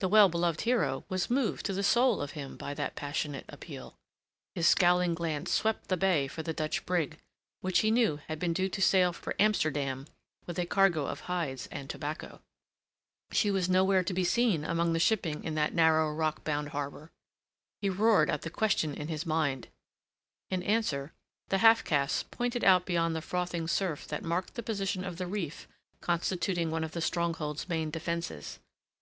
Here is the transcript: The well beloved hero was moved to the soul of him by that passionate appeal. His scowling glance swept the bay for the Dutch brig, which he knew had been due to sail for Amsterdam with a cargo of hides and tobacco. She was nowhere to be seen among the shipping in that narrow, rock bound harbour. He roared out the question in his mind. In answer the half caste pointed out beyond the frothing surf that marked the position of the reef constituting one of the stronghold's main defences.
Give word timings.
The 0.00 0.08
well 0.10 0.28
beloved 0.28 0.60
hero 0.60 1.06
was 1.08 1.30
moved 1.30 1.64
to 1.64 1.72
the 1.72 1.82
soul 1.82 2.20
of 2.20 2.32
him 2.32 2.58
by 2.58 2.74
that 2.74 2.94
passionate 2.96 3.46
appeal. 3.48 3.96
His 4.54 4.68
scowling 4.68 5.14
glance 5.14 5.50
swept 5.52 5.88
the 5.88 5.96
bay 5.96 6.28
for 6.28 6.42
the 6.42 6.52
Dutch 6.52 6.84
brig, 6.84 7.18
which 7.62 7.78
he 7.78 7.90
knew 7.90 8.20
had 8.28 8.38
been 8.38 8.52
due 8.52 8.68
to 8.68 8.82
sail 8.82 9.14
for 9.14 9.34
Amsterdam 9.40 10.06
with 10.44 10.58
a 10.58 10.66
cargo 10.66 11.06
of 11.06 11.20
hides 11.20 11.66
and 11.68 11.88
tobacco. 11.88 12.42
She 13.32 13.50
was 13.50 13.70
nowhere 13.70 14.04
to 14.04 14.12
be 14.12 14.22
seen 14.22 14.64
among 14.66 14.92
the 14.92 14.98
shipping 14.98 15.42
in 15.42 15.54
that 15.54 15.72
narrow, 15.72 16.12
rock 16.12 16.44
bound 16.44 16.68
harbour. 16.68 17.10
He 17.80 17.88
roared 17.88 18.28
out 18.28 18.42
the 18.42 18.50
question 18.50 18.92
in 18.92 19.08
his 19.08 19.24
mind. 19.24 19.68
In 20.50 20.62
answer 20.62 21.14
the 21.48 21.56
half 21.64 21.84
caste 21.84 22.30
pointed 22.30 22.64
out 22.64 22.84
beyond 22.84 23.16
the 23.16 23.22
frothing 23.22 23.66
surf 23.66 24.06
that 24.08 24.22
marked 24.22 24.56
the 24.56 24.62
position 24.62 25.04
of 25.04 25.16
the 25.16 25.26
reef 25.26 25.66
constituting 26.02 26.70
one 26.70 26.84
of 26.84 26.92
the 26.92 27.00
stronghold's 27.00 27.66
main 27.66 27.90
defences. 27.90 28.58